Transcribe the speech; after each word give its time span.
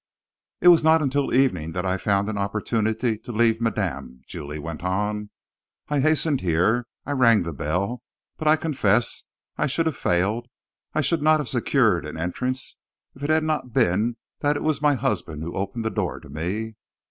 "It 0.61 0.69
was 0.69 0.83
not 0.83 1.03
until 1.03 1.31
evening 1.31 1.73
that 1.73 1.85
I 1.85 1.97
found 1.99 2.27
an 2.27 2.35
opportunity 2.39 3.19
to 3.19 3.31
leave 3.31 3.61
madame," 3.61 4.23
Julie 4.25 4.57
went 4.57 4.83
on. 4.83 5.29
"I 5.89 5.99
hastened 5.99 6.41
here; 6.41 6.87
I 7.05 7.11
rang 7.11 7.43
the 7.43 7.53
bell; 7.53 8.01
but 8.35 8.47
I 8.47 8.55
confess 8.55 9.25
I 9.59 9.67
should 9.67 9.85
have 9.85 9.95
failed, 9.95 10.47
I 10.95 11.01
should 11.01 11.21
not 11.21 11.39
have 11.39 11.49
secured 11.49 12.07
an 12.07 12.17
entrance, 12.17 12.79
if 13.13 13.21
it 13.21 13.29
had 13.29 13.43
not 13.43 13.73
been 13.75 14.17
that 14.39 14.55
it 14.55 14.63
was 14.63 14.81
my 14.81 14.95
husband 14.95 15.43
who 15.43 15.55
opened 15.55 15.85
the 15.85 15.91
door 15.91 16.19
to 16.19 16.29
me. 16.29 16.73